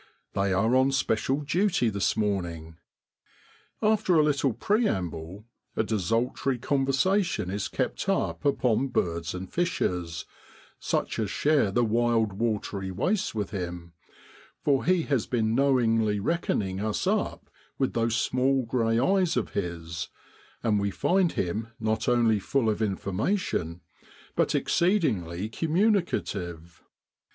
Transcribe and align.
They 0.33 0.51
are 0.51 0.75
on 0.75 0.91
special 0.93 1.41
duty 1.41 1.91
this 1.91 2.17
morning. 2.17 2.79
After 3.83 4.15
a 4.15 4.23
little 4.23 4.51
preamble, 4.51 5.45
a 5.75 5.83
desultory 5.83 6.57
conversation 6.57 7.51
is 7.51 7.67
kept 7.67 8.09
up 8.09 8.43
upon 8.43 8.87
birds 8.87 9.35
and 9.35 9.47
fishes 9.53 10.25
such 10.79 11.19
as 11.19 11.29
share 11.29 11.69
the 11.69 11.83
wild 11.85 12.33
watery 12.33 12.89
wastes 12.89 13.35
with 13.35 13.51
him, 13.51 13.93
for 14.63 14.85
he 14.85 15.03
has 15.03 15.27
been 15.27 15.53
knowingly 15.53 16.19
reckoning 16.19 16.79
us 16.79 17.05
up 17.05 17.47
with 17.77 17.93
those 17.93 18.15
small 18.15 18.63
grey 18.65 18.97
eyes 18.99 19.37
of 19.37 19.49
his; 19.51 20.09
and 20.63 20.79
we 20.79 20.89
find 20.89 21.33
him 21.33 21.67
not 21.79 22.09
only 22.09 22.39
full 22.39 22.71
of 22.71 22.81
information, 22.81 23.81
but 24.35 24.55
exceedingly 24.55 25.47
communicative. 25.47 26.81